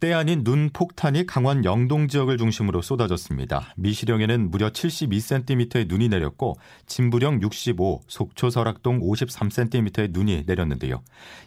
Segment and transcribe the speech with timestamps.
[0.00, 3.74] 때 아닌 눈 폭탄이 강원 영동 지역을 중심으로 쏟아졌습니다.
[3.76, 11.02] 미시령에는 무려 72cm의 눈이 내렸고 진부령 65, 속초 설악동 53cm의 눈이 내렸는데요.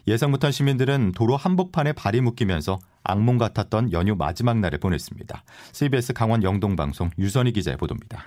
[0.06, 5.42] 예상 못한 시민들은 도로 한복판에 발이 묶이면서 악몽 같았던 연휴 마지막 날을 보냈습니다.
[5.72, 8.24] CBS 강원 영동 방송 유선희 기자의 보도입니다.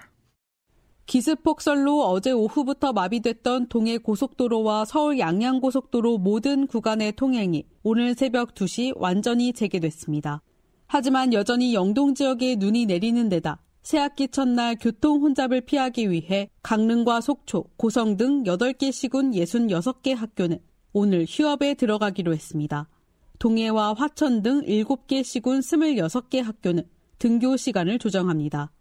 [1.08, 8.54] 기습 폭설로 어제 오후부터 마비됐던 동해 고속도로와 서울 양양 고속도로 모든 구간의 통행이 오늘 새벽
[8.54, 10.42] 2시 완전히 재개됐습니다.
[10.86, 17.64] 하지만 여전히 영동 지역에 눈이 내리는 데다 새학기 첫날 교통 혼잡을 피하기 위해 강릉과 속초,
[17.78, 20.60] 고성 등 8개 시군 66개 학교는
[20.92, 22.90] 오늘 휴업에 들어가기로 했습니다.
[23.40, 26.84] 동해와 화천 등 7개 시군 26개 학교는
[27.18, 28.71] 등교 시간을 조정합니다.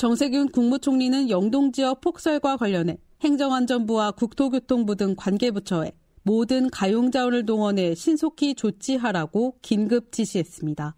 [0.00, 9.58] 정세균 국무총리는 영동 지역 폭설과 관련해 행정안전부와 국토교통부 등 관계부처에 모든 가용자원을 동원해 신속히 조치하라고
[9.60, 10.96] 긴급 지시했습니다.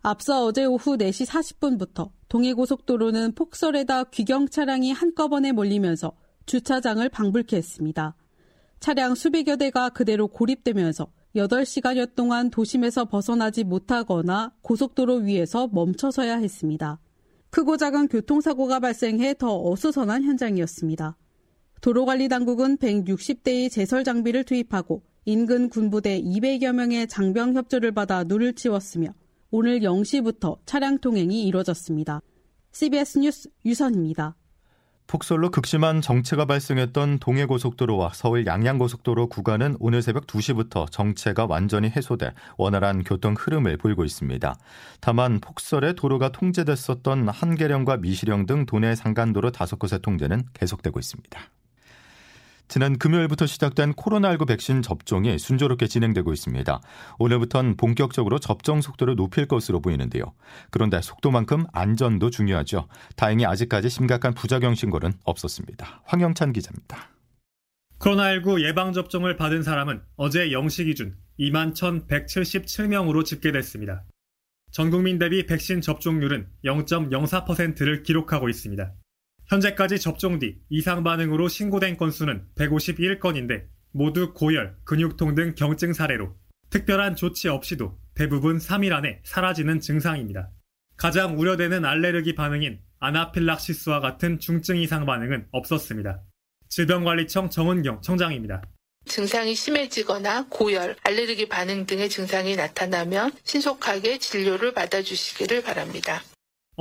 [0.00, 8.16] 앞서 어제 오후 4시 40분부터 동해고속도로는 폭설에다 귀경 차량이 한꺼번에 몰리면서 주차장을 방불케 했습니다.
[8.78, 17.00] 차량 수백여 대가 그대로 고립되면서 8시간여 동안 도심에서 벗어나지 못하거나 고속도로 위에서 멈춰서야 했습니다.
[17.50, 21.16] 크고 작은 교통사고가 발생해 더 어수선한 현장이었습니다.
[21.80, 29.08] 도로관리당국은 160대의 제설 장비를 투입하고 인근 군부대 200여 명의 장병 협조를 받아 눈을 치웠으며
[29.50, 32.22] 오늘 0시부터 차량 통행이 이뤄졌습니다.
[32.72, 34.36] CBS 뉴스 유선입니다.
[35.10, 43.02] 폭설로 극심한 정체가 발생했던 동해고속도로와 서울 양양고속도로 구간은 오늘 새벽 2시부터 정체가 완전히 해소돼 원활한
[43.02, 44.54] 교통 흐름을 보이고 있습니다.
[45.00, 51.40] 다만 폭설에 도로가 통제됐었던 한계령과 미시령 등 도내 상간도로 다섯 곳의 통제는 계속되고 있습니다.
[52.70, 56.80] 지난 금요일부터 시작된 코로나19 백신 접종이 순조롭게 진행되고 있습니다.
[57.18, 60.34] 오늘부터는 본격적으로 접종 속도를 높일 것으로 보이는데요.
[60.70, 62.86] 그런데 속도만큼 안전도 중요하죠.
[63.16, 66.02] 다행히 아직까지 심각한 부작용 신고는 없었습니다.
[66.04, 67.10] 황영찬 기자입니다.
[67.98, 74.04] 코로나19 예방접종을 받은 사람은 어제 0시 기준 2만 1,177명으로 집계됐습니다.
[74.70, 78.92] 전 국민 대비 백신 접종률은 0.04%를 기록하고 있습니다.
[79.50, 86.36] 현재까지 접종 뒤 이상 반응으로 신고된 건수는 151건인데 모두 고열, 근육통 등 경증 사례로
[86.70, 90.50] 특별한 조치 없이도 대부분 3일 안에 사라지는 증상입니다.
[90.96, 96.20] 가장 우려되는 알레르기 반응인 아나필락시스와 같은 중증 이상 반응은 없었습니다.
[96.68, 98.62] 질병관리청 정은경 청장입니다.
[99.06, 106.22] 증상이 심해지거나 고열, 알레르기 반응 등의 증상이 나타나면 신속하게 진료를 받아주시기를 바랍니다.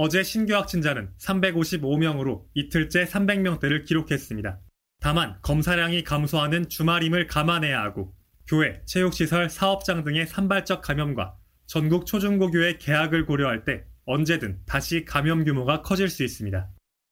[0.02, 4.58] 어제 신규 확진자는 355명으로 이틀째 300명대를 기록했습니다.
[5.02, 8.16] 다만 검사량이 감소하는 주말임을 감안해야 하고
[8.48, 15.82] 교회, 체육시설, 사업장 등의 산발적 감염과 전국 초중고교의 개학을 고려할 때 언제든 다시 감염 규모가
[15.82, 16.70] 커질 수 있습니다.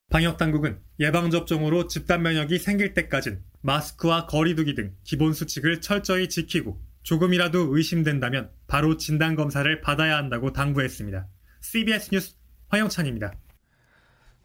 [0.09, 8.49] 방역당국은 예방접종으로 집단 면역이 생길 때까진 마스크와 거리두기 등 기본 수칙을 철저히 지키고 조금이라도 의심된다면
[8.65, 11.27] 바로 진단검사를 받아야 한다고 당부했습니다.
[11.59, 12.37] CBS 뉴스
[12.69, 13.33] 화영찬입니다.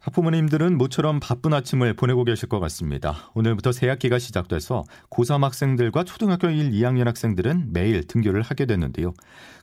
[0.03, 3.31] 학부모님들은 모처럼 바쁜 아침을 보내고 계실 것 같습니다.
[3.35, 9.13] 오늘부터 새 학기가 시작돼서 고3 학생들과 초등학교 1, 2학년 학생들은 매일 등교를 하게 됐는데요.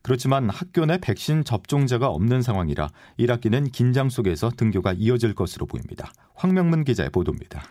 [0.03, 2.89] 그렇지만 학교 내 백신 접종자가 없는 상황이라
[3.19, 6.11] 1학기는 긴장 속에서 등교가 이어질 것으로 보입니다.
[6.37, 7.63] 황명문 기자의 보도입니다.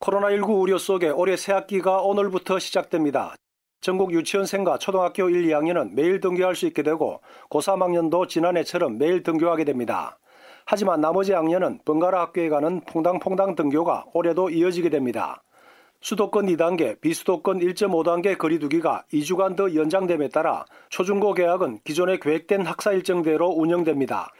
[0.00, 3.34] 코로나19 우려 속에 올해 새 학기가 오늘부터 시작됩니다.
[3.80, 10.18] 전국 유치원생과 초등학교 1, 2학년은 매일 등교할 수 있게 되고 고3학년도 지난해처럼 매일 등교하게 됩니다.
[10.66, 15.42] 하지만 나머지 학년은 번갈아 학교에 가는 퐁당퐁당 등교가 올해도 이어지게 됩니다.
[16.00, 23.48] 수도권 2단계, 비수도권 1.5단계 거리두기가 2주간 더 연장됨에 따라 초중고 개학은 기존에 계획된 학사 일정대로
[23.48, 24.30] 운영됩니다.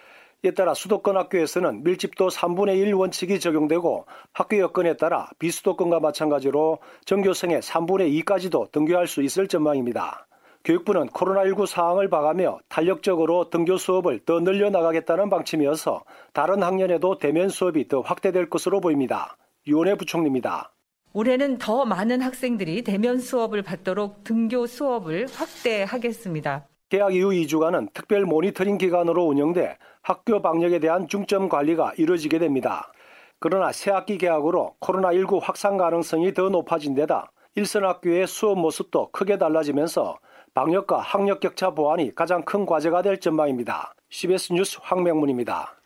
[0.44, 7.60] 이에 따라 수도권 학교에서는 밀집도 3분의 1 원칙이 적용되고 학교 여건에 따라 비수도권과 마찬가지로 전교생의
[7.60, 10.28] 3분의 2까지도 등교할 수 있을 전망입니다.
[10.64, 18.00] 교육부는 코로나19 상황을 봐가며 탄력적으로 등교 수업을 더 늘려나가겠다는 방침이어서 다른 학년에도 대면 수업이 더
[18.00, 19.36] 확대될 것으로 보입니다.
[19.66, 20.72] 유원혜 부총리입니다.
[21.14, 26.68] 올해는 더 많은 학생들이 대면 수업을 받도록 등교 수업을 확대하겠습니다.
[26.88, 32.92] 개학 이후 2주간은 특별 모니터링 기간으로 운영돼 학교 방역에 대한 중점 관리가 이루어지게 됩니다.
[33.38, 40.18] 그러나 새학기 개학으로 코로나19 확산 가능성이 더 높아진 데다 일선 학교의 수업 모습도 크게 달라지면서
[40.54, 43.94] 방역과 학력 격차 보완이 가장 큰 과제가 될 전망입니다.
[44.08, 45.77] CBS 뉴스 황명문입니다.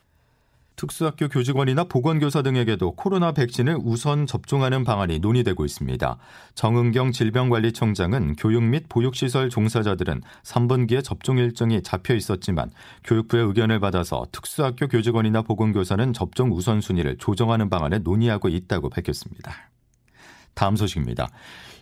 [0.83, 6.19] 특수학교 교직원이나 보건교사 등에게도 코로나 백신을 우선 접종하는 방안이 논의되고 있습니다.
[6.57, 12.73] 정은경 질병관리청장은 교육 및 보육시설 종사자들은 3분기에 접종 일정이 잡혀 있었지만
[13.05, 19.53] 교육부의 의견을 받아서 특수학교 교직원이나 보건교사는 접종 우선순위를 조정하는 방안을 논의하고 있다고 밝혔습니다.
[20.55, 21.29] 다음 소식입니다.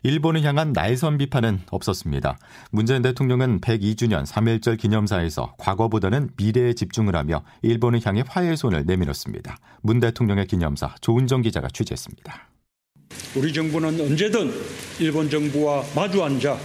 [0.03, 2.39] 일본을 향한 날선 비판은 없었습니다.
[2.71, 9.59] 문재인 대통령은 102주년 3.1절 기념사에서 과거보다는 미래에 집중을 하며 일본을 향해 화해의 손을 내밀었습니다.
[9.83, 12.49] 문 대통령의 기념사 조은정 기자가 취재했습니다.
[13.37, 14.51] 우리 정부는 언제든
[15.01, 16.59] 일본 정부와 마주 앉아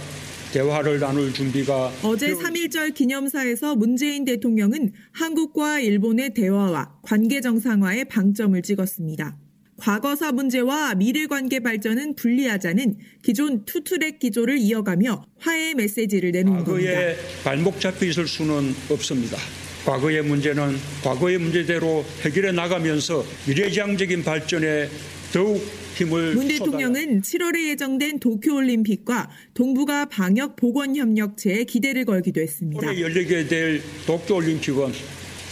[0.52, 9.36] 대화를 나눌 준비가 어제 3.1절 기념사에서 문재인 대통령은 한국과 일본의 대화와 관계 정상화에 방점을 찍었습니다.
[9.78, 16.92] 과거사 문제와 미래관계 발전은 분리하자는 기존 투트랙 기조를 이어가며 화해 메시지를 내놓은 겁니다.
[16.92, 19.36] 과거에 발목 잡혀 있을 수는 없습니다.
[19.84, 24.88] 과거의 문제는 과거의 문제대로 해결해 나가면서 미래지향적인 발전에
[25.32, 25.62] 더욱
[25.94, 32.86] 힘을 문 대통령은 7월에 예정된 도쿄올림픽과 동북아 방역 보건협력체에 기대를 걸기도 했습니다.
[32.86, 34.92] 올해 열리게 될 도쿄올림픽은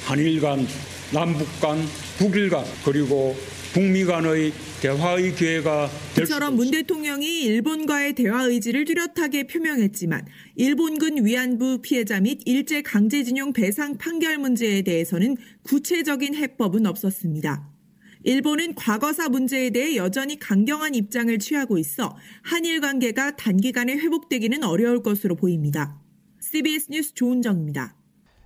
[0.04, 0.66] 한일 간,
[1.12, 1.78] 남북 간,
[2.18, 3.36] 북일 간 그리고
[3.74, 10.24] 북미 간의 대화의 기회가 될 이처럼 문 대통령이 일본과의 대화 의지를 뚜렷하게 표명했지만
[10.54, 17.68] 일본군 위안부 피해자 및 일제 강제징용 배상 판결 문제에 대해서는 구체적인 해법은 없었습니다.
[18.22, 25.34] 일본은 과거사 문제에 대해 여전히 강경한 입장을 취하고 있어 한일 관계가 단기간에 회복되기는 어려울 것으로
[25.34, 26.00] 보입니다.
[26.40, 27.96] CBS 뉴스 조은정입니다.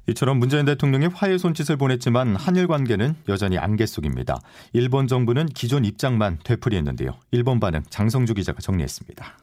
[0.08, 4.40] 이처럼 문재인 대통령이 화해 손짓을 보냈지만 한일 관계는 여전히 안개 속입니다.
[4.72, 7.14] 일본 정부는 기존 입장만 되풀이했는데요.
[7.30, 9.36] 일본 반응 장성주 기자가 정리했습니다.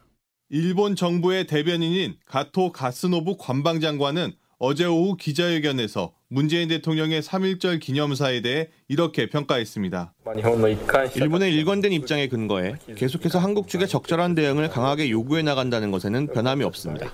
[0.49, 9.29] 일본 정부의 대변인인 가토 가스노부 관방장관은 어제 오후 기자회견에서 문재인 대통령의 3.1절 기념사에 대해 이렇게
[9.29, 10.13] 평가했습니다.
[11.15, 17.11] 일본의 일관된 입장에 근거해 계속해서 한국 측의 적절한 대응을 강하게 요구해 나간다는 것에는 변함이 없습니다.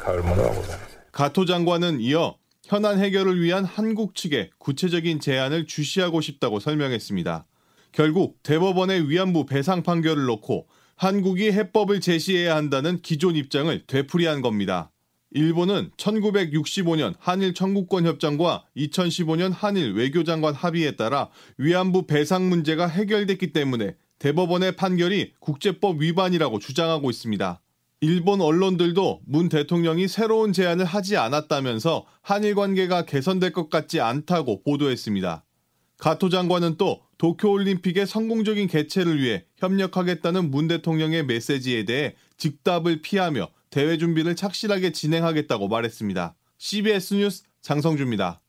[1.11, 7.45] 가토 장관은 이어 현안 해결을 위한 한국 측의 구체적인 제안을 주시하고 싶다고 설명했습니다.
[7.91, 14.91] 결국 대법원의 위안부 배상 판결을 놓고 한국이 해법을 제시해야 한다는 기존 입장을 되풀이한 겁니다.
[15.31, 23.95] 일본은 1965년 한일 청구권 협정과 2015년 한일 외교장관 합의에 따라 위안부 배상 문제가 해결됐기 때문에
[24.19, 27.61] 대법원의 판결이 국제법 위반이라고 주장하고 있습니다.
[28.03, 35.45] 일본 언론들도 문 대통령이 새로운 제안을 하지 않았다면서 한일 관계가 개선될 것 같지 않다고 보도했습니다.
[35.99, 43.99] 가토 장관은 또 도쿄올림픽의 성공적인 개최를 위해 협력하겠다는 문 대통령의 메시지에 대해 즉답을 피하며 대회
[43.99, 46.33] 준비를 착실하게 진행하겠다고 말했습니다.
[46.57, 48.41] CBS 뉴스 장성주입니다.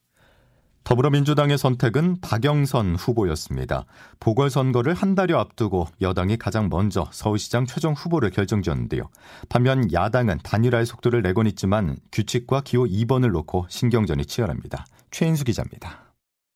[0.83, 3.85] 더불어민주당의 선택은 박영선 후보였습니다.
[4.19, 9.09] 보궐선거를 한 달여 앞두고 여당이 가장 먼저 서울시장 최종 후보를 결정지었는데요.
[9.47, 14.85] 반면 야당은 단일화의 속도를 내곤 있지만 규칙과 기호 2번을 놓고 신경전이 치열합니다.
[15.11, 16.13] 최인수 기자입니다.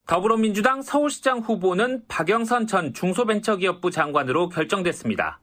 [0.07, 5.40] 더불어민주당 서울시장 후보는 박영선 전 중소벤처기업부 장관으로 결정됐습니다.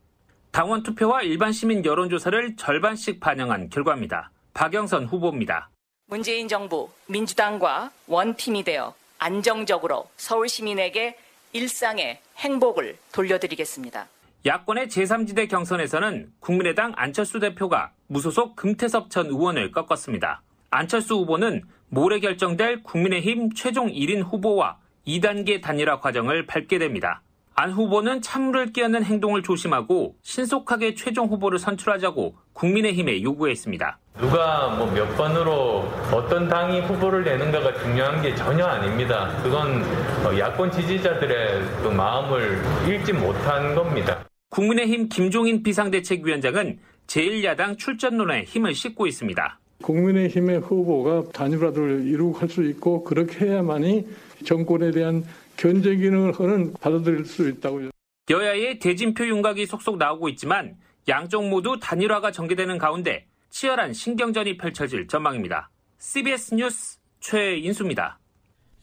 [0.51, 4.31] 당원 투표와 일반 시민 여론조사를 절반씩 반영한 결과입니다.
[4.55, 5.71] 박영선 후보입니다.
[6.15, 11.19] 문재인 정부 민주당과 원팀이 되어 안정적으로 서울 시민에게
[11.53, 14.07] 일상의 행복을 돌려드리겠습니다.
[14.47, 20.41] 야권의 제3지대 경선에서는 국민의당 안철수 대표가 무소속 금태섭 전 의원을 꺾었습니다.
[20.71, 24.79] 안철수 후보는 모레 결정될 국민의힘 최종 1인 후보와
[25.09, 27.23] 2단계 단일화 과정을 밟게 됩니다.
[27.57, 33.99] 안 후보는 찬물을 끼얹는 행동을 조심하고 신속하게 최종 후보를 선출하자고 국민의힘에 요구했습니다.
[34.19, 39.37] 누가 뭐 몇 번으로 어떤 당이 후보를 내는가가 중요한 게 전혀 아닙니다.
[39.43, 39.83] 그건
[40.25, 44.25] 어, 야권 지지자들의 그 마음을 읽지 못한 겁니다.
[44.51, 49.59] 국민의힘 김종인 비상대책위원장은 제1야당 출전론에 힘을 싣고 있습니다.
[49.83, 54.07] 국민의힘의 후보가 단일화를 이루고 할수 있고 그렇게 해야만이
[54.45, 55.25] 정권에 대한
[55.57, 56.33] 견제 기능을
[56.81, 57.91] 받아들일 수 있다고요.
[58.31, 60.77] 여야의 대진표 윤곽이 속속 나오고 있지만
[61.09, 65.71] 양쪽 모두 단일화가 전개되는 가운데 치열한 신경전이 펼쳐질 전망입니다.
[65.99, 68.19] CBS 뉴스 최인수입니다.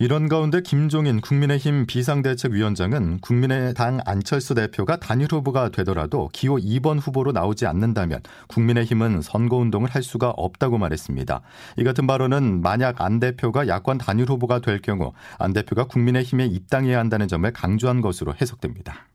[0.01, 7.67] 이런 가운데 김종인 국민의힘 비상대책위원장은 국민의당 안철수 대표가 단일 후보가 되더라도 기호 2번 후보로 나오지
[7.67, 11.41] 않는다면 국민의힘은 선거운동을 할 수가 없다고 말했습니다.
[11.77, 16.97] 이 같은 발언은 만약 안 대표가 야권 단일 후보가 될 경우 안 대표가 국민의힘에 입당해야
[16.97, 19.10] 한다는 점을 강조한 것으로 해석됩니다.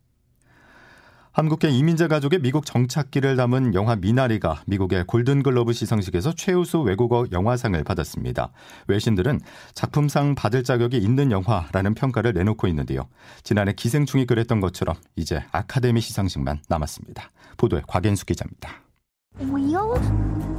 [1.37, 8.49] 한국계 이민자 가족의 미국 정착기를 담은 영화 미나리가 미국의 골든글로브 시상식에서 최우수 외국어 영화상을 받았습니다.
[8.87, 9.41] 외신들은
[9.75, 13.07] 작품상 받을 자격이 있는 영화라는 평가를 내놓고 있는데요.
[13.43, 17.29] 지난해 기생충이 그랬던 것처럼 이제 아카데미 시상식만 남았습니다.
[17.57, 18.71] 보도에 곽앤수 기자입니다.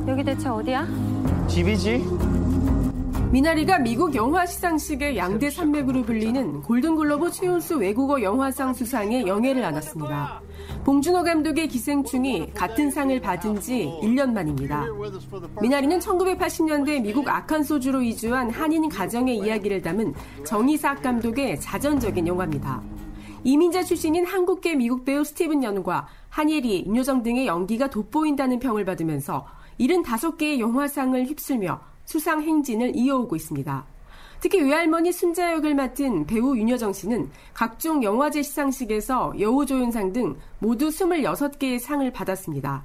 [0.07, 0.87] 여기 대체 어디야?
[1.49, 2.78] 집이지.
[3.31, 10.41] 미나리가 미국 영화 시상식의 양대 산맥으로 불리는 골든글로브 최우수 외국어 영화상 수상에 영예를 안았습니다.
[10.83, 14.87] 봉준호 감독의 기생충이 같은 상을 받은 지 1년 만입니다.
[15.61, 20.15] 미나리는 1980년대 미국 아칸소주로 이주한 한인 가정의 이야기를 담은
[20.47, 22.83] 정의삭 감독의 자전적인 영화입니다.
[23.45, 29.47] 이민자 출신인 한국계 미국 배우 스티븐 연과 한예리, 윤여정 등의 연기가 돋보인다는 평을 받으면서
[29.79, 33.85] 75개의 영화상을 휩쓸며 수상 행진을 이어오고 있습니다.
[34.41, 41.79] 특히 외할머니 순자 역을 맡은 배우 윤여정 씨는 각종 영화제 시상식에서 여우조연상 등 모두 26개의
[41.79, 42.83] 상을 받았습니다.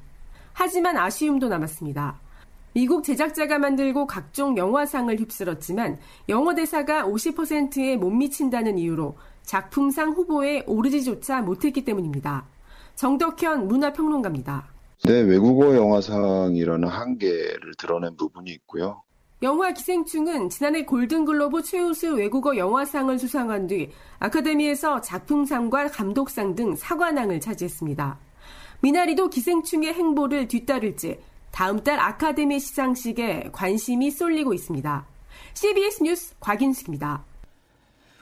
[0.51, 2.19] 하지만 아쉬움도 남았습니다.
[2.73, 11.43] 미국 제작자가 만들고 각종 영화상을 휩쓸었지만 영어 대사가 50%에 못 미친다는 이유로 작품상 후보에 오르지조차
[11.43, 12.45] 못했기 때문입니다.
[12.95, 14.67] 정덕현 문화평론가입니다.
[15.05, 19.01] 네, 외국어 영화상이라는 한계를 드러낸 부분이 있고요.
[19.43, 28.17] 영화 기생충은 지난해 골든글로브 최우수 외국어 영화상을 수상한 뒤 아카데미에서 작품상과 감독상 등 사관왕을 차지했습니다.
[28.79, 31.19] 미나리도 기생충의 행보를 뒤따를지
[31.51, 35.05] 다음 달 아카데미 시상식에 관심이 쏠리고 있습니다.
[35.55, 37.25] CBS 뉴스 곽인숙입니다.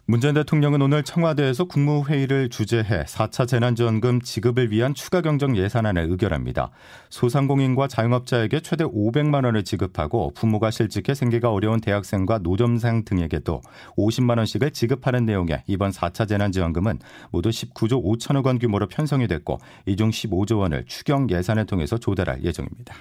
[0.06, 6.72] 문재인 대통령은 오늘 청와대에서 국무회의를 주재해 4차 재난지원금 지급을 위한 추가 경정 예산안을 의결합니다.
[7.10, 13.62] 소상공인과 자영업자에게 최대 500만 원을 지급하고 부모가 실직해 생계가 어려운 대학생과 노점상 등에게도
[13.96, 20.10] 50만 원씩을 지급하는 내용의 이번 4차 재난지원금은 모두 19조 5천억 원 규모로 편성이 됐고 이중
[20.10, 22.96] 15조 원을 추경 예산을 통해서 조달할 예정입니다.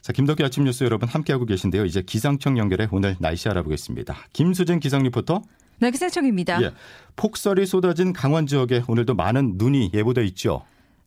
[0.00, 1.84] 자, 김덕기 아침 뉴스 여러분 함께하고 계신데요.
[1.84, 4.16] 이제 기상청 연결해 오늘 날씨 알아보겠습니다.
[4.32, 5.42] 김수진 기상 리포터.
[5.82, 6.62] 네, 기상청입니다.
[6.62, 6.70] 예,
[7.16, 10.62] 폭설이 쏟아진 강원 지역에 오늘도 많은 눈이 예보돼 있죠.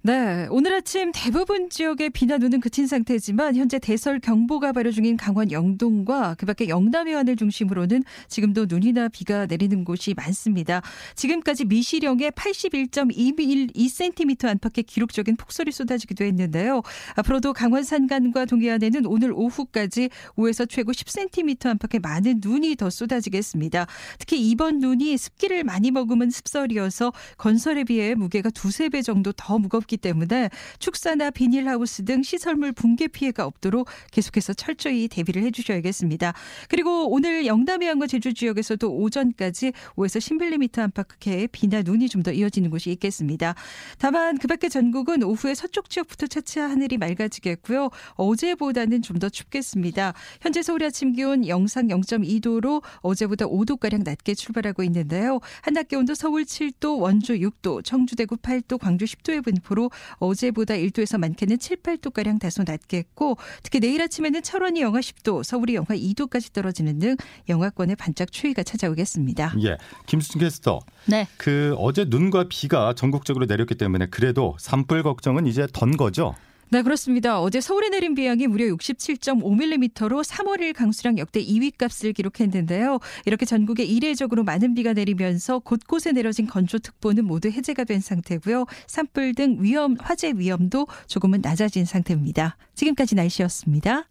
[0.05, 5.51] 네, 오늘 아침 대부분 지역에 비나 눈은 그친 상태지만 현재 대설 경보가 발효 중인 강원
[5.51, 10.83] 영동과 그밖에 영남 해안을 중심으로는 지금도 눈이나 비가 내리는 곳이 많습니다.
[11.15, 16.83] 지금까지 미시령에 81.2cm 안팎의 기록적인 폭설이 쏟아지기도 했는데요.
[17.15, 23.87] 앞으로도 강원 산간과 동해안에는 오늘 오후까지 5에서 최고 10cm 안팎의 많은 눈이 더 쏟아지겠습니다.
[24.19, 29.94] 특히 이번 눈이 습기를 많이 머금은 습설이어서 건설에 비해 무게가 두세 배 정도 더 무겁기
[29.95, 30.49] 있기 때문에
[30.79, 36.33] 축사나 비닐하우스 등 시설물 붕괴 피해가 없도록 계속해서 철저히 대비를 해 주셔야겠습니다.
[36.69, 42.71] 그리고 오늘 영남 해안과 제주 지역에서도 오전까지 5에서 10mm 안팎의 비나 눈이 좀 더 이어지는
[42.71, 43.53] 곳이 있겠습니다.
[43.99, 47.89] 다만 그밖에 전국은 오후에 서쪽 지역부터 차차 하늘이 맑아지겠고요.
[48.15, 50.13] 어제보다는 좀 더 춥겠습니다.
[50.41, 55.39] 현재 서울 아침 기온 영상 0.2도로 어제보다 5도 가량 낮게 출발하고 있는데요.
[55.61, 59.84] 한낮 기온도 서울 7도, 원주 6도, 청주 대구 8도, 광주 10도의 분포로
[60.17, 65.95] 어제보다 1도에서 많게는 7, 8도가량 다소 낮겠고 특히 내일 아침에는 철원이 영하 10도, 서울이 영하
[65.95, 67.15] 2도까지 떨어지는 등
[67.49, 69.55] 영하권의 반짝 추위가 찾아오겠습니다.
[69.63, 69.77] 예.
[70.05, 70.79] 김수진 캐스터.
[71.05, 71.27] 네.
[71.37, 76.35] 그 어제 눈과 비가 전국적으로 내렸기 때문에 그래도 산불 걱정은 이제 던 거죠?
[76.69, 77.39] 네, 그렇습니다.
[77.39, 82.99] 어제 서울에 내린 비양이 무려 67.5mm로 3월 1 강수량 역대 2위 값을 기록했는데요.
[83.25, 88.65] 이렇게 전국에 이례적으로 많은 비가 내리면서 곳곳에 내려진 건조특보는 모두 해제가 된 상태고요.
[88.87, 92.57] 산불 등 위험, 화재 위험도 조금은 낮아진 상태입니다.
[92.73, 94.09] 지금까지 날씨였습니다.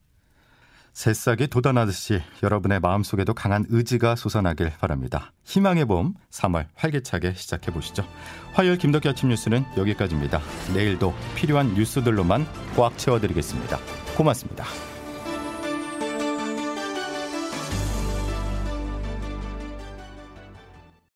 [0.95, 5.33] 새싹이 돋아나듯이 여러분의 마음속에도 강한 의지가 솟아나길 바랍니다.
[5.43, 8.07] 희망의 봄 3월 활기차게 시작해 보시죠.
[8.53, 10.41] 화요일 김덕기 아침 뉴스는 여기까지입니다.
[10.73, 12.47] 내일도 필요한 뉴스들로만
[12.77, 13.79] 꽉 채워드리겠습니다.
[14.17, 14.65] 고맙습니다.